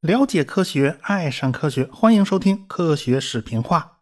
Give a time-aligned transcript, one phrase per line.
[0.00, 3.98] 了解科学，爱上科学，欢迎收听科学视频化。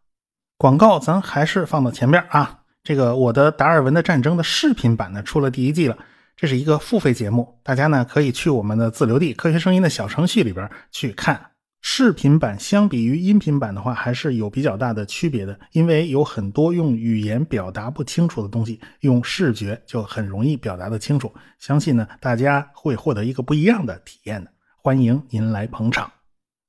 [0.56, 2.60] 广告咱还是放到前边啊。
[2.84, 5.98] 这个我的达尔文的战争的视频版呢出了第一季了，
[6.36, 11.55] 这是一个付费节目，大家呢可以去我们的自留地科学声音的小程序里边去看。
[11.88, 21.32] 视频版相比于音频版的话，还是有比较大的区别的，因为有很多用语言表达不清楚的东西，用视觉就很容易表达的清楚。
[21.60, 24.50] 相信呢大家会获得一个不一样的体验的。
[24.82, 26.10] 欢迎您来捧场。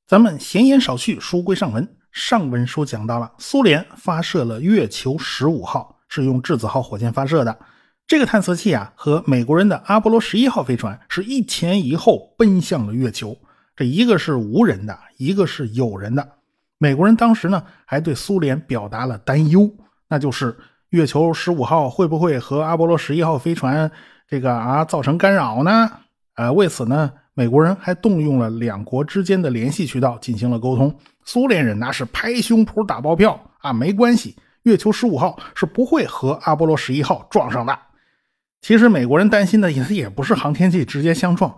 [0.06, 1.96] 咱们闲言少叙，书归上文。
[2.12, 7.58] 上文书讲到了，苏联发射了月球十五号，是用质子号火箭发射的。
[8.06, 13.36] 这个探测器啊，和美国人的阿波罗十一号飞船是一前一后奔向了月球。
[13.78, 16.28] 这一个是无人的，一个是有人的。
[16.78, 19.72] 美国人当时呢，还对苏联表达了担忧，
[20.10, 20.58] 那就是
[20.90, 23.90] 月球十五号会不会和阿波罗十一号飞船
[24.28, 25.90] 这个啊造成干扰呢？
[26.36, 27.14] 呃，为此呢。
[27.40, 30.98] 美国人还动用了两国之间的联系渠道进行了沟通。
[31.24, 37.78] 苏联人那是拍胸脯打包票啊，没关系，月球十五号是不会和阿波罗十一号撞上的。
[38.60, 41.56] 其实美国人担心的也也不是航天器直接相撞，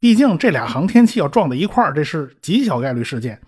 [0.00, 3.40] 毕竟这俩航天器要撞在一块儿，这是极小概率事件。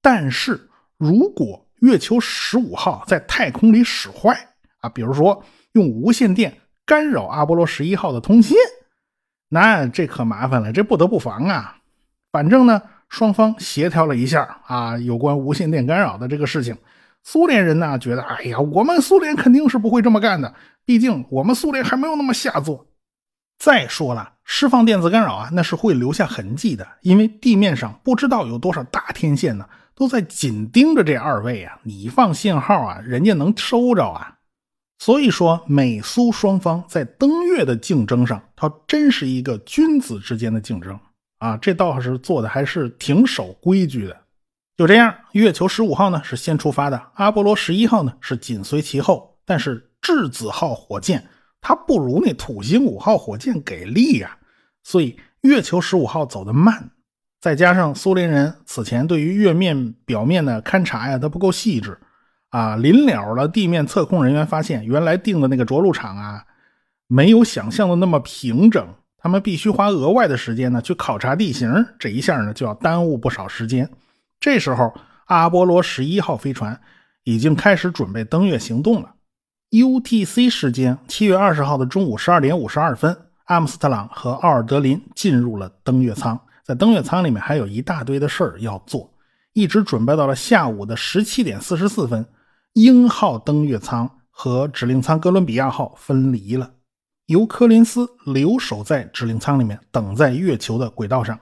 [0.00, 4.38] 但是如果月球十五号在太空里使坏
[4.80, 8.56] 啊，比如说用无线电干扰阿波罗十一号的通信。
[9.48, 11.78] 那这可麻烦了，这不得不防啊！
[12.30, 16.76] 反正呢，双方协调了一下啊，有关无线电干扰的这个事情，
[17.22, 22.86] 苏联人呢觉得，哎呀，我们苏联肯定是不会这么干的，毕竟我们苏联还没有那么下作。
[23.58, 34.36] 再说了，释放电子干扰啊，那是会留下痕迹的，因为地面上不知道有多少大天线呢，都在紧盯着这二位啊，你放信号啊，人家能收着啊。
[35.00, 40.98] 所以说，美苏双方在登月的竞争上，它真是一个君子之间的竞争
[41.38, 41.56] 啊！
[41.56, 44.16] 这倒是做的还是挺守规矩的。
[44.76, 49.36] 就这样，月球十五号呢是先出发的，阿波罗十一号呢是紧随其后。
[49.44, 51.28] 但是质子号火箭
[51.60, 54.36] 它不如那土星五号火箭给力呀，
[54.82, 56.90] 所以月球十五号走得慢。
[57.40, 61.98] 再加上苏联人此前对于月面表面的勘察呀，它不够细致。
[62.50, 66.44] 啊，临了了，地面测控人员发现，原来定的那个着陆场啊，
[67.06, 68.88] 没有想象的那么平整。
[69.18, 71.86] 他们必须花额外的时间呢，去考察地形。
[71.98, 73.90] 这一下呢，就要耽误不少时间。
[74.40, 74.94] 这时候，
[75.26, 76.80] 阿波罗十一号飞船
[77.24, 79.14] 已经开始准备登月行动了。
[79.70, 83.14] UTC 时间，七月二十号的中午十二点五十二分，
[83.44, 86.40] 阿姆斯特朗和奥尔德林进入了登月舱。
[86.64, 89.12] 在登月舱里面，还有一大堆的事儿要做，
[89.52, 92.24] 一直准备到了下午的十七点四十四分。
[92.72, 96.70] 鹰号登月舱和指令舱哥伦比亚号分离了，
[97.26, 101.38] 由柯林斯留守在指令舱里面，等在月球的轨道上。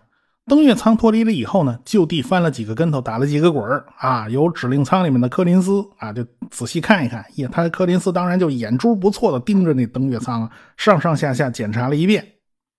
[0.48, 4.28] 登月舱脱离了以后呢，就地翻了几个跟头，打了几个滚儿啊。
[4.28, 12.24] 由指令舱里面的柯林斯啊，就仔细看一看，也他柯林斯当然就眼珠不错的盯着那登月舱啊，上上下下检查了一遍。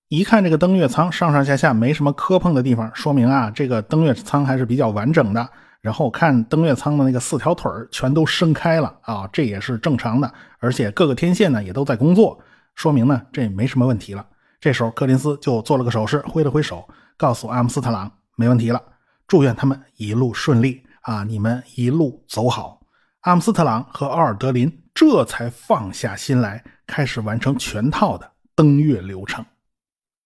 [0.07, 5.49] 一看这个登月舱上上下下没什么磕碰的地方，说明啊，这个登月舱还是比较完整的。
[5.81, 12.39] 然后看登月舱的那个四条腿全都伸开了啊，这也是正常的，而且各个天线呢也都在工作，
[12.75, 14.25] 说明呢这也没什么问题了。
[14.61, 18.81] 这时候柯林斯就做了个手势，挥了挥手，告诉阿姆斯特朗没问题了，
[19.27, 22.79] 祝愿他们一路顺利啊，你们一路走好。
[23.21, 29.45] 阿姆斯特朗和奥尔德林这才放下心来，开始完成全套的登月流程。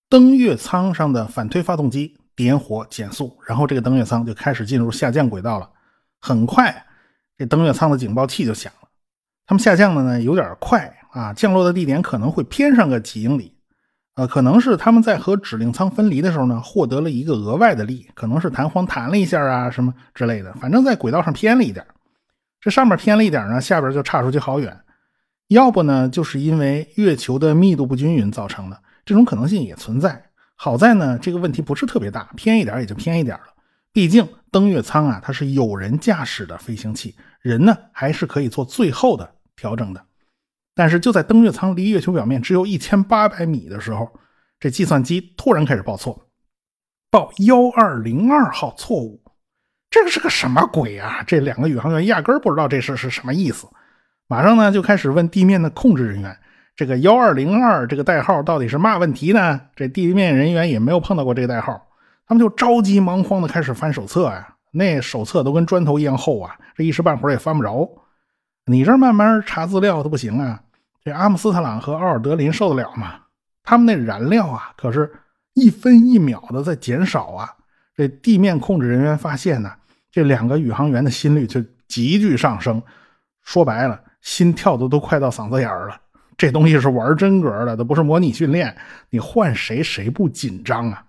[0.10, 2.18] 登月舱上的反推发动机。
[2.34, 5.70] 点火减速，然后这个登月舱就开始进入下降轨道了。
[6.22, 6.84] 很快，
[7.38, 8.88] 这登月舱的警报器就响了。
[9.46, 13.56] 他们下降的呢有点快啊，降落的地点可能会偏上个几英里。
[14.16, 20.54] 呃，可能是他们在和指令舱分离的时候呢，获得了一个额外的力，可能是弹簧弹了一下啊，什么之类的。
[20.56, 21.86] 反正在轨道上偏了一点。
[22.60, 24.78] 这上面偏了一点呢，下边就差出去好远。
[25.48, 30.22] 要不呢，就是因为月球的密度不均匀造成的，这种可能性也存在。
[30.56, 33.46] 好在呢，这个问题不是特别大，偏一点也就偏一点了。
[33.94, 40.06] 毕竟登月舱啊，它是有人驾驶的飞行器，人呢还是可以做最后的调整的。
[40.76, 44.10] 但是就在登月舱离月球表面只有一千八百米的时候，
[44.60, 46.28] 这计算机突然开始报错，
[47.10, 49.22] 报幺二零二号错误。
[49.90, 51.22] 这个是个什么鬼啊？
[51.28, 53.68] 这两个宇航员压根儿不知道这事是什么意思，
[54.28, 56.38] 马上呢就开始问地面的控制人员。
[56.74, 59.60] 这个幺二零二这个代号到底是嘛问题呢？
[59.76, 61.86] 这地面人员也没有碰到过这个代号，
[62.26, 64.56] 他们就着急忙慌的开始翻手册呀。
[64.72, 67.90] 那手册都跟砖头一样厚啊，这一时半会儿也翻不着。
[68.66, 70.62] 你这慢慢查资料都不行啊，
[71.04, 73.16] 这阿姆斯特朗和奥尔德林受得了吗？
[73.64, 75.12] 他们那燃料啊，可是
[75.54, 77.50] 一分一秒的在减少啊！
[77.96, 79.72] 这地面控制人员发现呢，
[80.12, 82.82] 这两个宇航员的心率就急剧上升，
[83.44, 86.00] 说白了，心跳的都快到嗓子眼儿了。
[86.38, 88.76] 这东西是玩真格的，都不是模拟训练。
[89.10, 91.06] 你换谁谁不紧张啊？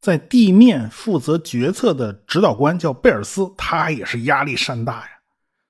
[0.00, 5.08] 在地面负责决策的指导官叫贝尔斯，他也是压力山大呀。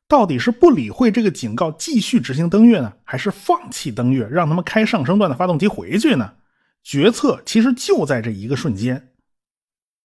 [0.09, 6.35] 到底是不理会这个警告，继续执行登月呢，还是放弃登月，让他们开上升段的发动机回去呢？
[6.85, 9.09] 决策其实就在这一个瞬间。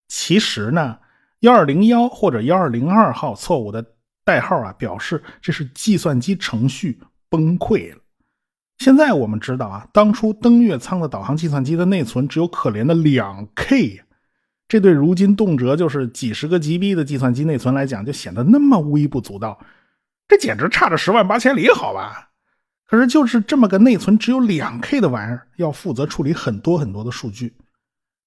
[0.08, 0.98] 其实呢，
[1.40, 3.84] 幺二零幺或者幺二零二号错误的
[4.24, 7.00] 代号啊，表示这是计算机程序
[7.30, 7.98] 崩溃了。
[8.78, 14.02] 现在我们知道啊，当初登月舱的导航计算机的内存只有可怜的两 K，
[14.66, 19.60] 这对如今动辄就是几十个 GB 的计算机内存来讲，就显得那么微不足道。
[20.32, 22.30] 这简直差着十万八千里，好吧？
[22.86, 27.54] 可是就是这么个内存只有两 K 的玩意儿，要负责处理很多很多的数据。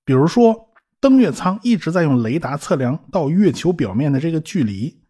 [0.06, 0.69] 比如说，
[1.00, 5.02] 登月舱一直在用雷达测量到月球表面的这个距离，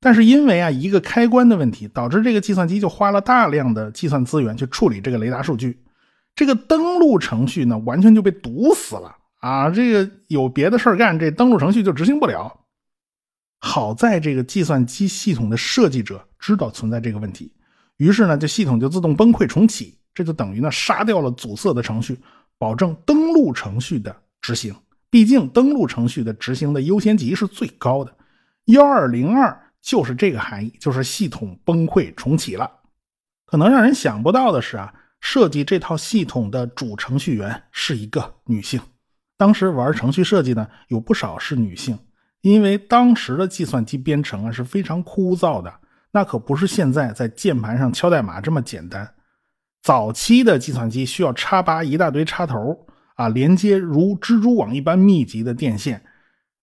[0.00, 5.82] 但是因为啊一个开关的问题，导致这个计算机就花了大量的计算资源去处理这个雷达数据。
[6.36, 9.68] 这个登录程序呢，完全就被堵死了啊！
[9.68, 12.60] 这个有别的事干，这登录程序就执行不了。
[13.58, 17.52] 好在这个计算机系统的设计者知道存在这个问题，
[17.96, 22.18] 于是呢，这系统就自动崩溃重启，这就等于呢杀掉了阻塞的程序，
[22.58, 24.74] 保证登录程序的执行。
[25.08, 28.14] 毕竟登录程序的执行的优先级是最高的。
[28.66, 32.70] 幺二零二就是这个含义，就是系统崩溃重启了。
[33.46, 38.80] 可能让人想不到的是啊，设计这套系统的主程序员是一个女性。
[39.36, 41.98] 当时玩程序设计呢，有不少是女性。
[42.42, 45.72] 因为当时的计算机编程啊是非常枯燥的，
[46.12, 49.08] 那可不是现在在键盘上敲代码这么简单。
[49.82, 56.02] 早期的计算机需要插拔一大堆插头啊，连接如蜘蛛网一般密集的电线，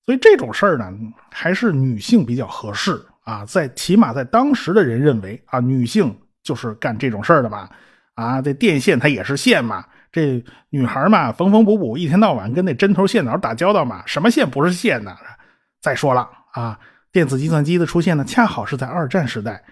[0.05, 0.91] 所以这种事儿呢，
[1.31, 3.45] 还是女性比较合适啊。
[3.45, 6.13] 在起码在当时的人认为啊，女性
[6.43, 7.69] 就是干这种事儿的吧。
[8.15, 15.15] 啊，这电线它也是线嘛，这女孩嘛缝缝补补，一天到晚跟那针头线脑打交道嘛，什么线不是线呢？
[15.81, 16.79] 再说了啊，
[17.13, 19.63] 电子计算机的出现呢，恰好是在二战时代，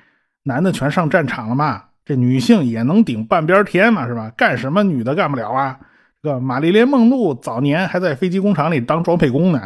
[0.43, 4.31] 男的全上战场了嘛，这女性也能顶半边天嘛，是吧？
[4.37, 5.79] 干什么女的干不了啊？
[6.21, 9.59] 这个玛丽莲梦露早年还在飞机工厂里当装配工呢。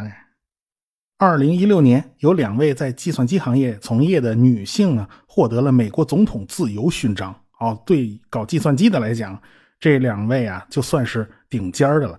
[1.18, 7.36] 二零一六年，有两位在计算机行业从业的女性呢，获得了美国总统自由勋章。
[7.60, 9.38] 哦，对，搞计算机的来讲，
[9.82, 12.18] 这两位啊，就算是顶尖的了。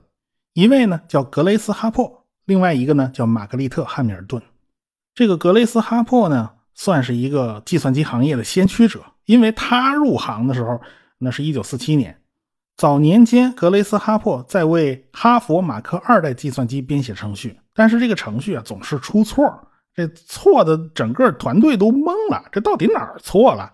[0.52, 2.26] 一位呢叫格雷斯哈珀。
[2.44, 4.42] 另外一个呢，叫玛格丽特·汉密尔顿。
[5.16, 10.78] 这个格雷斯·哈珀呢，算是一个计算机行业的先驱者，因为他入行的时候，
[11.16, 12.20] 那是一九四七年。
[12.76, 19.50] 早年间，格雷斯·哈珀在为哈佛马克二代计算机编写程序，但是这个程序啊总是出错，
[19.94, 23.72] 这错的整个团队都懵了，这到底哪儿错了？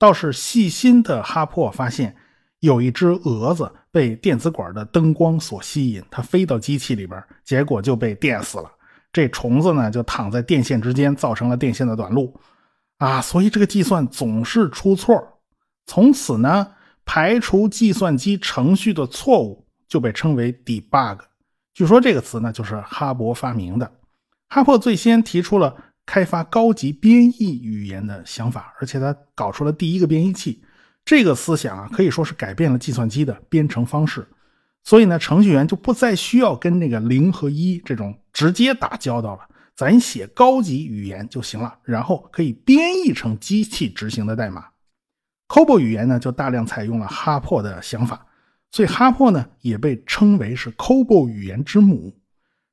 [0.00, 2.16] 倒是细心的哈珀发现。
[2.58, 8.70] 有一只蛾子被电子管的灯光所吸引，它飞到机器里边，结果就被电死了。
[9.12, 12.40] 这虫子呢，就躺在电线之间，造成了电线的短路。
[12.98, 15.40] 啊，所以这个计算总是出错。
[15.86, 16.68] 从此呢，
[17.04, 21.18] 排除计算机程序的错误就被称为 debug。
[21.74, 23.92] 据说这个词呢，就是哈勃发明的。
[24.48, 25.74] 哈珀最先提出了
[26.06, 30.62] 开发高级编译语言的想法，而且他搞出了第一个编译器。
[31.04, 34.26] 这个思想啊，可以说是改变了计算机的编程方式。
[34.84, 39.40] 所以呢，程序员就不再需要跟那个零和一这种直接打交道了，
[39.74, 44.66] 咱写高级语言就行了，然后可以编译成机器执行的代码。
[45.48, 48.26] COBOL 语言呢，就大量采用了哈珀的想法，
[48.70, 52.14] 所以哈珀呢也被称为是 COBOL 语言之母。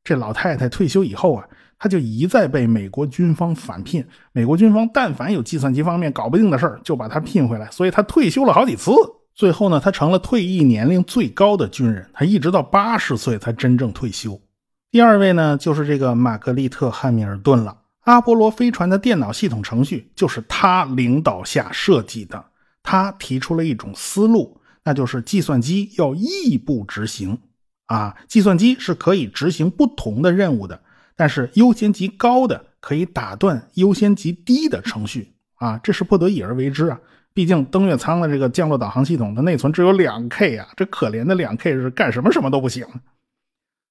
[0.04, 1.48] 这老太太退休以后啊。
[1.82, 7.72] 她就一再被美国军方返聘，美国军方但凡有计算机方面搞不定的事儿，就把他聘回来。
[7.72, 8.92] 所以他退休了好几次，
[9.39, 14.38] 最后呢，他成了退役年龄最高的军人，他一直到八十岁才真正退休。
[14.91, 17.77] 第二位呢，就是这个玛格丽特·汉密尔顿了。
[18.01, 22.43] 阿波罗飞船的电脑系统程序就是他领导下设计的，
[22.84, 27.39] 他提出了一种思路，那就是计算机要异步执行
[27.86, 30.81] 啊，计算机是可以执行不同的任务的。
[31.15, 37.00] 但是优先级高的可以打断优先级低的程序啊，这是不得已而为之啊。
[37.33, 42.86] 毕竟登月舱的这个降落导航系统的内存只有两 K 啊，这可怜的两 K 是干什么什么都不行。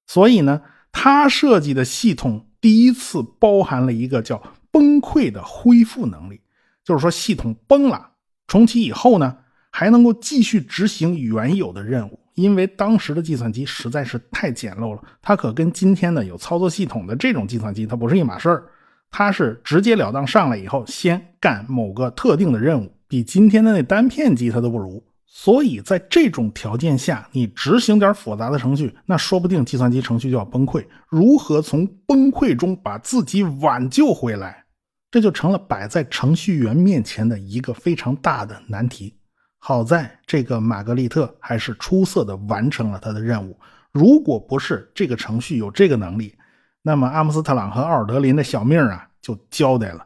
[0.05, 4.41] 所以呢，他设计的系统第一次包含了一个叫
[4.71, 6.41] 崩溃的恢复能力，
[6.83, 8.11] 就是说系统崩了，
[8.47, 9.37] 重启以后呢，
[9.71, 12.19] 还能够继续执行原有的任务。
[12.35, 18.63] 因为当时的计算机实在是太简陋了，它可跟今天的有操作系统的这种计算机它不是一码事儿。
[19.11, 25.03] 它是直截了当上来以后，先干某个特定的任务，比今天的那单片机它都不如。
[25.31, 30.85] 所以在这种条件下，你执行点复杂的程序，那说不定计算机程序就要崩溃。
[31.07, 34.63] 如何从崩溃中把自己挽救回来，
[35.11, 39.15] 这就成了摆在程序员面前的一个非常大的难题。
[39.59, 43.57] 好在这个玛格丽特还是出色的完成了他的任务。
[43.91, 46.35] 如果不是这个程序有这个能力，
[46.81, 50.05] 那么阿姆斯特朗和奥尔德林的小命啊就交代了。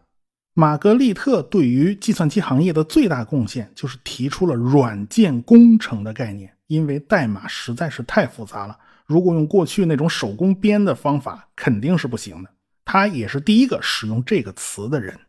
[0.56, 12.50] 玛格丽特对于计算机行业的最大贡献就是提出了软件工程的概念，因为代码实在是太复杂了，如果用过去那种手工编的方法肯定是不行的。
[12.86, 15.20] 他也是第一个使用这个词的人。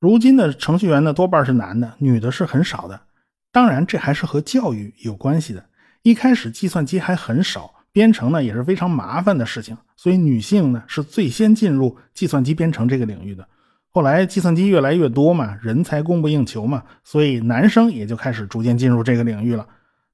[0.00, 3.00] 如今的程序员呢，多半是男的，女的是很少的。
[3.50, 5.64] 当然，这还是和教育有关系的。
[6.02, 13.48] 一开始计算机还很少，编程呢也是非常麻烦的事情，所以女性呢是最先进入计算机编程这个领域的。
[13.90, 19.66] 后来计算机越来越多嘛，人才供不应求嘛，所以男生也就开始逐渐进入这个领域了。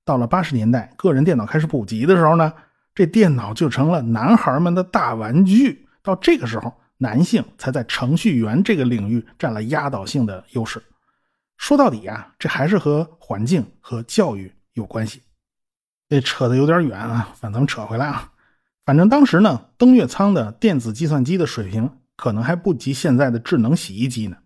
[0.05, 2.53] 到了八十年代，个人电脑开始普及的时候呢，
[2.95, 5.87] 这电脑就成了男孩们的大玩具。
[6.03, 10.83] 到这个时候，男性才在程序员这个领域占了压倒性的优势。
[11.57, 15.23] 说到底啊，这还是和环境和教育有关系。
[16.09, 18.31] 这扯得有点远啊，反正咱们扯回来啊。
[18.85, 24.37] 反正当时呢，登月舱的电子计算机的水平可能还不及现在的智能洗衣机呢。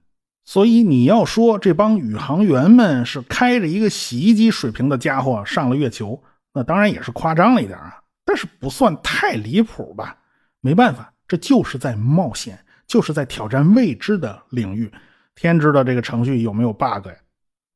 [0.44, 6.22] 所以你要说这帮宇航员们是开着一个洗衣机水平的家伙上了月球，
[6.54, 10.16] 那当然也是夸张了一点啊，但是不算太离谱吧？
[10.60, 14.90] 没办法，这就是在冒险，就是在挑战未知的领域。
[15.34, 17.14] 天知道这个程序有没有 bug 呀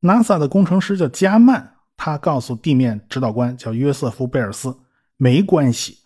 [0.00, 4.74] ？NASA 的工程师叫加曼，他告诉地面指导官叫约瑟夫·贝尔斯，
[5.16, 5.98] 没关系，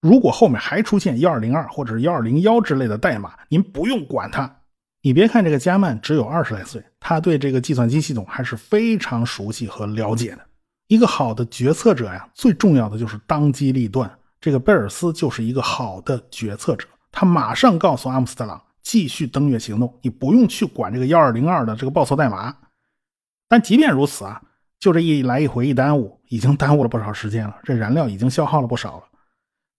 [0.00, 4.56] 如果后面还出现幺二零二或者是幺二零幺之类的代码，您不用管它。
[5.02, 10.46] 你别看这个加曼只有二十来岁，他对这个计算机系统还是非常熟悉和了解的。
[10.88, 14.10] 一个好的决策者呀，最重要的就是当机立断。
[14.40, 18.60] 这个贝尔斯就是一个好的决策者，他马上告诉阿姆斯特朗。
[18.82, 22.56] 继续登月行动，你不用去管这个幺二零二的这个报错代码。
[23.46, 24.40] 但即便如此啊，
[24.80, 27.56] 就这一来一回一耽误，已经耽误了不少时间了。
[27.62, 29.04] 这燃料已经消耗了不少了。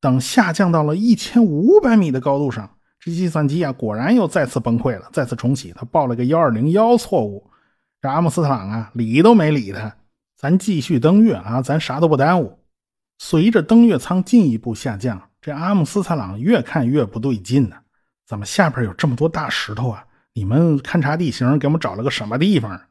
[0.02, 5.72] 等下降到了一千五百米的高度上，这计算机啊果然又再次崩溃了，再次重启。
[5.74, 7.48] 他报了个幺二零幺错误，
[8.02, 9.96] 这阿姆斯特朗啊理都没理他。
[10.36, 12.58] 咱继续登月啊，咱啥都不耽误。
[13.20, 17.76] 随着登月舱进一步下降，这阿姆斯特朗越看越不对劲呢。
[18.26, 20.04] 怎么下边有这么多大石头啊？
[20.34, 22.82] 你们勘察地形，给我们找了个什么地方？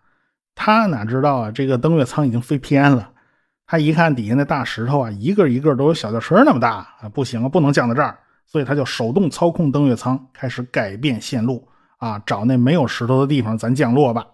[0.54, 1.50] 他哪知道啊？
[1.50, 3.10] 这个登月舱已经飞偏了。
[3.70, 7.08] 他一看底下那大石头啊，一个一个都有小轿车那么大啊！
[7.14, 8.18] 不行啊，不能降到这儿。
[8.44, 14.26] 所以他就手动操控登月舱，开始改变线路啊，找那没有石头的地方，咱降落吧。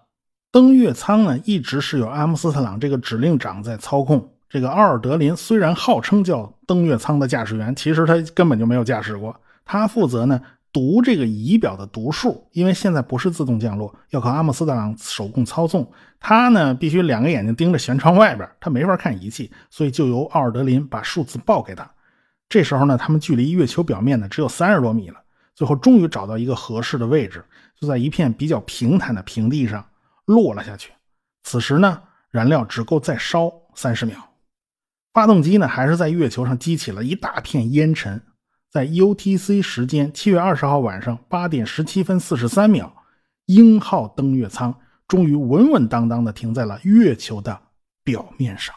[0.51, 4.27] 登月舱呢，一直是由阿姆斯特朗这个指令长在操控。
[4.49, 9.39] 这个奥尔德林虽然号称叫登月舱的驾驶员，其实他根本就没有驾驶过。
[9.63, 10.41] 他负责呢。
[10.71, 15.89] 读这个仪表的读数，因为现在不是自动降落，要靠阿姆斯特朗手工操纵。
[16.19, 21.89] 他呢必须两个眼睛盯着舷窗外边，他没法看仪器，所以就由奥尔德林把数字报给他。
[22.49, 25.15] 这时候呢，他们距离月球表面呢只有三十多米了。
[25.55, 27.43] 最后终于找到一个合适的位置，
[27.79, 29.83] 就在一片比较平坦的平地上
[30.25, 30.91] 落了下去。
[31.43, 34.17] 此时呢，燃料只够再烧三十秒，
[35.13, 38.21] 发动机呢还是在月球上激起了一大片烟尘。
[38.69, 42.91] 在 UTC 时间七月二十号晚上八点十七分四十三秒，
[43.45, 44.75] 鹰号登月舱
[45.07, 47.57] 终于稳稳当当的停在了月球的
[48.03, 48.75] 表面上。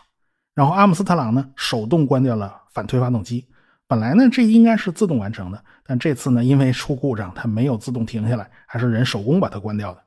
[0.55, 3.45] 然后阿姆斯特朗呢手动关掉了反推发动机。
[3.89, 10.01] 本来呢这应该是自动完成的，但这次呢因为出故障，它没有自动停下来，还是人手工把它关掉的。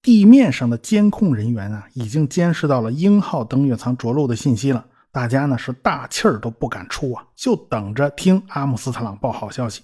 [0.00, 4.86] 地面上的监控人员啊已经监视到了鹰号登月舱着陆的信息了。
[5.14, 9.80] 大家呢是大气儿都不敢出啊，就等着听阿姆斯特朗报好消息。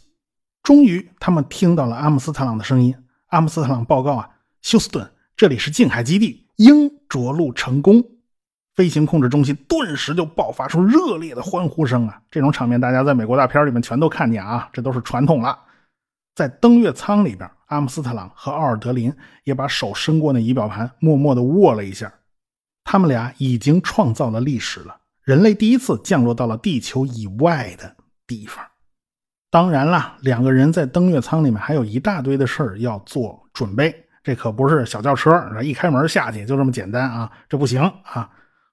[0.61, 2.93] 终于，他们听到了阿姆斯特朗的声音。
[3.29, 4.29] 阿姆斯特朗报告啊，
[4.61, 8.05] 休斯顿，这里是近海基地，鹰着陆成功。
[8.75, 12.21] 飞行控制中心顿时就爆发出热烈的欢呼声啊！
[12.29, 15.57] 这种场面，大家在美国大片里面全都看见啊，这都是传统了。
[16.35, 22.13] 在登月舱里边，阿姆斯特朗和奥尔德林也把手伸过那仪表盘，默默地握了一下。
[22.83, 24.97] 他们俩已经创造了历史了。
[25.25, 27.97] 人类第一次降落到了地球以外的
[28.27, 28.65] 地方。
[29.51, 34.07] 当然了，两个人在登月舱里面还有一大堆的事儿要做准备。
[34.23, 38.31] 这可不是小轿车，一开门下去就这么简单啊，这不行啊！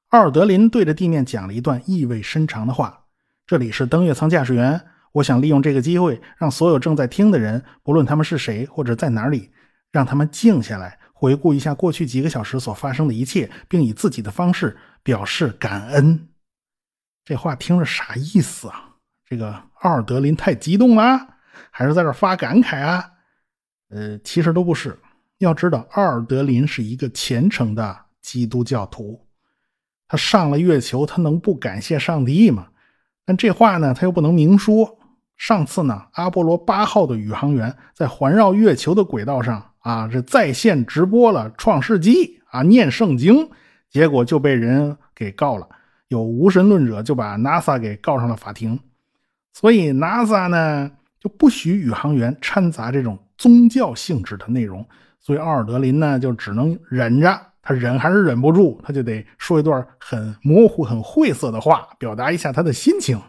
[0.10, 3.06] 奥尔德林对着地面讲了一段意味深长的话
[3.48, 4.80] ：“这里是登月舱驾驶员，
[5.14, 9.50] 我想利用这个机会，让所有正在听的人，不论他们是谁或者在哪里，
[9.92, 16.28] 让他们静下来，回顾一下过去几个小时所发生的一切，并以自己的方式表示感恩。”
[17.28, 18.96] 这话听着啥意思啊？
[19.26, 21.20] 这个奥尔德林太激动了，
[21.72, 23.04] 还是在这发感慨啊？
[23.90, 24.98] 呃，其实都不是。
[25.40, 29.28] 要知道，奥尔德林是一个虔诚的基督教徒。
[30.08, 32.70] 他上了月球，他能不感谢上帝吗？
[33.26, 34.98] 但这话呢，他又不能明说。
[35.36, 43.50] 上次呢，阿波罗八号的宇航员在环绕月球的轨道上啊，这在线直播了《创世纪》啊，念圣经，
[43.90, 45.68] 结果就被人给告了。
[46.10, 48.80] 有无神论者就把 NASA 给告上了法庭。
[49.54, 54.88] 所以 NASA 呢，就不许宇航员掺杂这种宗教性质的内容。
[55.20, 57.42] 所以奥尔德林呢，就只能忍着。
[57.62, 63.20] 他忍还是忍不住，他就得说一段很模糊、很晦涩的话，表达一下他的心情。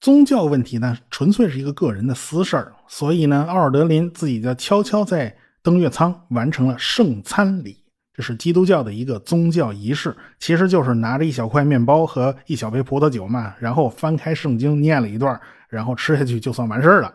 [0.00, 7.84] 宗教问题呢，纯粹是一个个人的私事儿，所以呢，奥尔德林自己就悄悄在登月舱完成了圣餐礼，
[8.18, 17.14] 这是基督教的一个宗教仪式，其实就是拿着一小块面包和一小杯葡萄酒嘛，然后翻开圣经念了一段，然后吃下去就算完事儿了。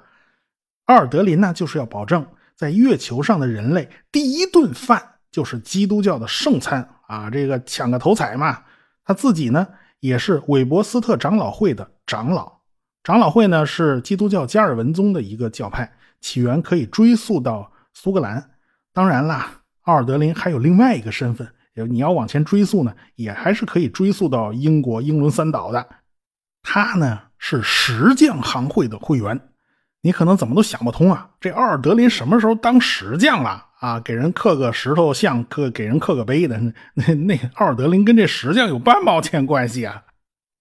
[0.85, 5.09] 奥尔德林呢，就是要保证在月球上的人类第一顿饭。
[5.29, 8.61] 就是基督教的圣餐啊，这个抢个头彩嘛。
[9.03, 9.67] 他自己呢
[9.99, 12.59] 也是韦伯斯特长老会的长老。
[13.03, 15.91] 长老会呢是基督教加尔文宗的一个教派，
[16.21, 18.51] 起源可以追溯到苏格兰。
[18.93, 21.47] 当然啦，奥尔德林还有另外一个身份，
[21.89, 25.87] 你要往前追溯呢，也还是可以追溯到英国英伦三岛的。
[26.61, 29.39] 他呢是石匠行会的会员。
[30.01, 33.67] 你可能怎么都想不通啊，这奥尔德林什么时候当石匠了？
[33.79, 36.57] 啊，给人刻个石头像，刻给人刻个碑的，
[36.93, 40.03] 那那奥尔德林跟这石匠有半毛钱关系啊？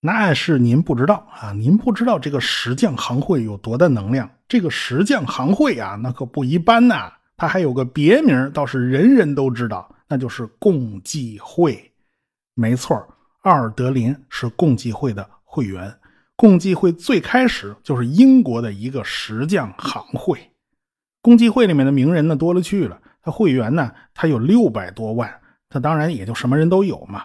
[0.01, 4.31] 那是您不知道啊，您不知道这个石匠行会有多大能量。
[4.49, 7.13] 这个石匠行会啊，那可不一般呐。
[7.43, 11.93] 它还有个别名，倒是人人都知道，那就是共济会。
[12.55, 12.97] 没错，
[13.41, 15.93] 奥尔德林是共济会的会员。
[16.37, 20.39] 共济会最开始就是英国的一个石匠行会。
[21.21, 23.01] 共济会里面的名人呢，多了去了。
[23.21, 27.25] 他会员呢，他有六百多万，他当然也就什么人都有嘛。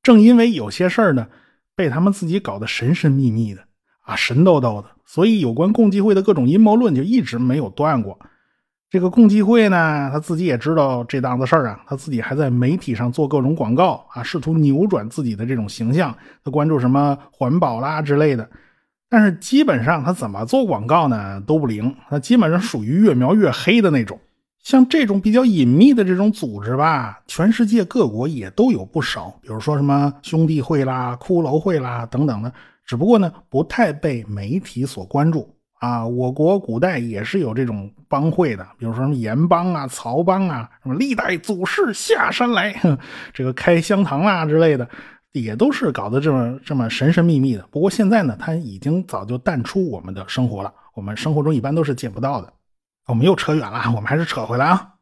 [0.00, 1.26] 正因为有些事儿呢，
[1.74, 3.64] 被他们自己搞得神神秘秘的
[4.02, 8.16] 啊，神叨叨的，所以有关共济会的各种阴谋论就一直没有断过。
[8.90, 16.12] 这个共济会呢，他自己也知道这档子事儿啊，他自己还在媒体上做各种广告啊，试图扭转自己的这种形象。
[16.44, 18.50] 他关注什么环保啦之类的，
[19.08, 24.18] 但是基本上他怎么做广告呢都不灵，他基本上属于越描越黑的那种。
[24.58, 32.52] 像这种比较隐秘的这种组织吧，全世界各国也都有不少，比如说什么兄弟会啦、骷髅会啦等等的，
[32.84, 35.48] 只不过呢不太被媒体所关注
[35.80, 36.06] 啊。
[36.06, 42.74] 我国古代也是有这种帮会的，比如说什么盐帮啊、曹帮啊，什么历代祖师下山来，
[43.34, 44.88] 这个开香堂啊之类的，
[45.32, 47.66] 也都是搞得这么这么神神秘秘的。
[47.70, 52.52] 不过现在呢，它已经早就淡出我们的生活了，我们生活中一般都是见不到的。
[53.06, 54.94] 我们又扯远了，我们还是扯回来啊。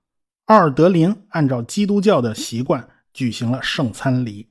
[0.46, 4.48] 奥尔德林按照基督教的习惯举行了圣餐礼，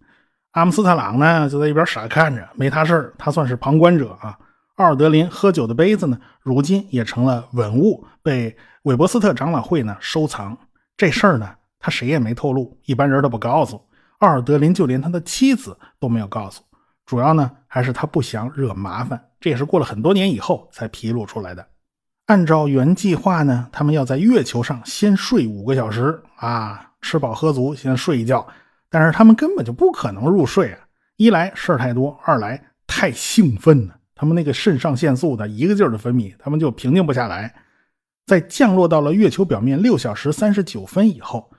[0.51, 4.37] 阿姆斯特朗呢就在一边傻看着，没他事儿，他算是旁观者啊。
[4.77, 10.55] 奥尔德林喝酒的杯子呢，如今也成了文物，被韦伯斯特长老会呢收藏。
[10.95, 13.81] 这事儿呢，他谁也没透露，一般人都不告诉。
[14.19, 16.61] 奥尔德林就连他的妻子都没有告诉，
[17.07, 19.19] 主要呢还是他不想惹麻烦。
[19.39, 21.67] 这也是过了很多年以后才披露出来的。
[22.27, 28.47] 按照原计划呢，他们要在月球上先睡五个小时啊，吃饱喝足，先睡一觉。
[28.91, 30.79] 但是他们根本就不可能入睡啊！
[31.15, 37.53] 一来事儿太多，二来太兴奋了，他们那个肾上腺素的一个劲儿的分泌，他们就平静不下来。
[38.25, 41.49] 在降落到了月球表面六小时三十九分以后，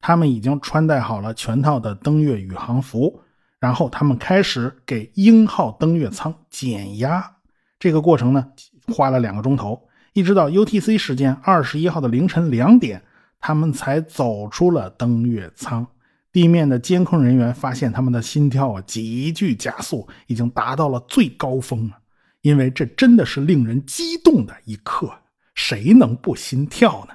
[0.00, 3.20] 他们已经穿戴好了全套的登月宇航服，
[3.58, 7.30] 然后他们开始给鹰号登月舱减压。
[7.78, 8.46] 这个过程呢，
[8.94, 9.88] 花了两个钟头。
[10.14, 13.02] 一直到 UTC 时间二十一号的凌晨两点，
[13.40, 15.84] 他们才走出了登月舱。
[16.32, 21.98] 地面的监控人员发现他们的心跳啊急剧加速，已经达到了最高峰了。
[22.44, 25.10] 因为这真的是令人激动的一刻，
[25.54, 27.14] 谁能不心跳呢？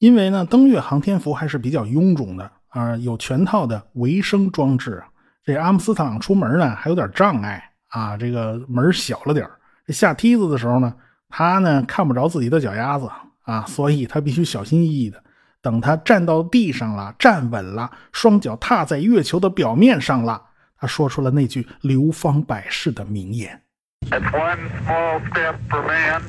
[0.00, 5.00] 因为呢，登月航天服还是比较臃肿的啊，有全套的维生装置。
[5.44, 9.48] 这阿姆斯特朗出门呢还有点障碍啊，这个门小了点
[9.86, 10.92] 这下梯子的时候呢。
[11.36, 13.10] 他呢看不着自己的脚丫子
[13.42, 15.20] 啊，所以他必须小心翼翼的
[15.60, 20.40] 等他站到地上了，站稳了，双脚踏在月球的表面上了，
[20.76, 23.63] 他说出了那句流芳百世的名言。
[24.10, 26.22] At one more step per man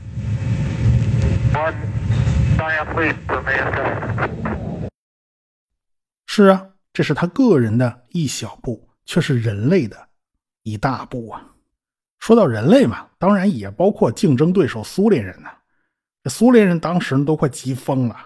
[1.54, 1.76] one
[2.58, 4.90] more step per man
[6.28, 10.10] 是啊，这是他个人的一小步，却是人类的
[10.64, 11.42] 一大步啊！
[12.20, 15.50] 说到人类嘛，当然也包括竞争对手苏联人呢。
[16.30, 18.18] 苏联人当时都快急疯了，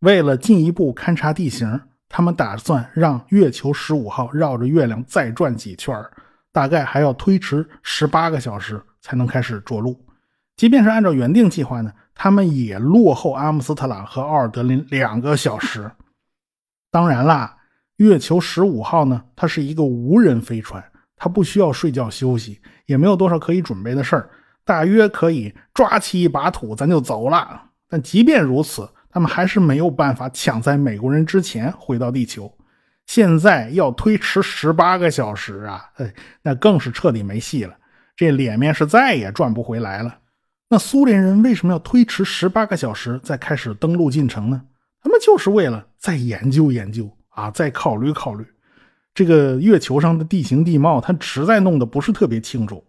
[0.00, 5.94] 为了进一步勘察地形，他们打算让月球十五号绕着月亮再转几圈
[6.52, 9.98] 大概还要推迟十八个小时才能开始着陆。
[10.54, 15.90] 即便是按照原定计划呢，他们也落后阿姆斯特朗和奥尔德林两个小时。
[16.90, 17.56] 当然啦，
[17.96, 20.84] 月球十五号呢，它是一个无人飞船，
[21.16, 24.28] 它不需要睡觉休息，也没有多少可以准备的事儿，
[24.62, 27.62] 大约可以抓起一把土，咱就走了。
[27.88, 32.52] 但即便如此，他们还是没有办法抢在美国人之前回到地球。
[33.06, 35.84] 现在要推迟十八个小时啊，
[36.42, 37.74] 那更是彻底没戏了，
[38.16, 40.18] 这脸面是再也赚不回来了。
[40.70, 44.62] 那苏联人为什么要推迟十八个小时再开始登陆进程呢？
[45.02, 48.46] 他们就是为了再研究研究啊，再考虑考虑
[49.12, 52.82] 这个月球上的地形地貌，他实在弄得不是特别清楚。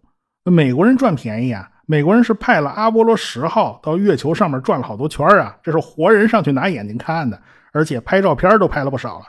[0.46, 7.42] 美国人赚便宜啊，美国人是派了阿波罗十号到月球上面转了好多圈啊，这是活人上去拿眼睛看的，
[7.74, 9.26] 而且拍照片都拍了不少了。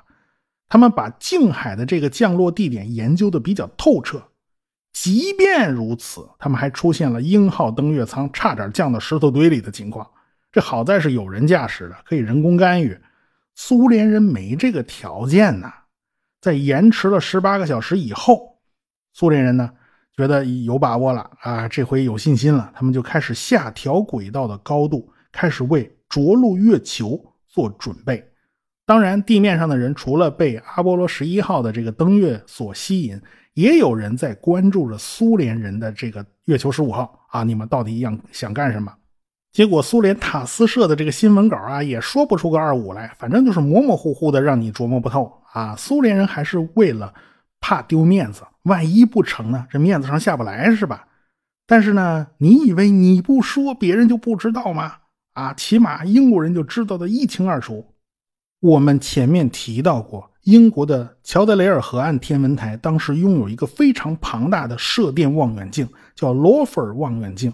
[0.69, 4.23] 他们把近海的这个降落地点研究的比较透彻。
[4.93, 10.09] 即便如此，他们还出现了鹰号登月舱差点降到石头堆里的情况。
[10.53, 12.97] 这好在是有人驾驶的，可以人工干预。
[13.57, 15.73] 苏联人没这个条件呐。
[16.41, 18.59] 在延迟了十八个小时以后，
[19.13, 19.71] 苏联人呢
[20.17, 28.33] 觉得有把握了啊，这回有信心了，他们就开始下调轨道的高度，开始为着陆月球做准备。
[28.87, 33.19] 当然，地面上的人除了被阿波罗十一号的这个登月所吸引，
[33.55, 38.93] 也有人在关注着苏联人的这个月球十五号啊，你们到底想想干什么？
[39.53, 45.75] 结果，苏联塔斯社的这个新闻稿啊，也说不出个二五来，反正就是模模糊糊的，让你琢磨不透啊。
[45.77, 47.15] 苏联人还是为了
[47.61, 49.67] 怕丢面子，万一不成呢？
[49.71, 51.07] 这面子上下不来是吧？
[51.67, 54.93] 但是呢，你以为你不说，别人就不知道吗？
[55.33, 57.94] 啊，起码英国人就知道的一清二楚。
[58.65, 67.53] 我们前面提到过，英国的乔德雷尔河岸天文台当时拥有一个非常庞大的射电望远镜，叫罗弗尔望远镜。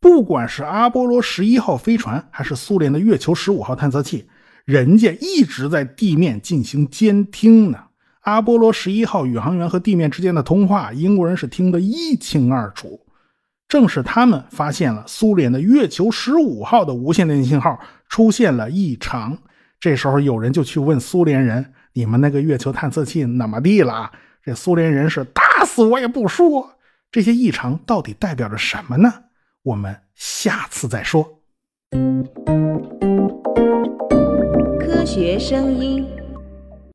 [0.00, 4.30] 不管是阿波罗十一号飞船，还是苏联的月球十五号探测器，
[4.64, 7.78] 人家一直在地面进行监听呢。
[8.22, 13.02] 阿波罗十一号宇航员和地面之间的通话，英国人是听得一清二楚。
[13.68, 19.36] 正是他们发现了苏联的月球十五号的无线电信号出现了异常。
[19.78, 24.10] 这时候有人就去问苏联人：“你们那个月球探测器怎么地了？”
[24.42, 26.72] 这苏联人是打死我也不说。
[27.10, 29.12] 这些异常到底代表着什么呢？
[29.62, 31.40] 我们下次再说。
[34.80, 36.06] 科学声音。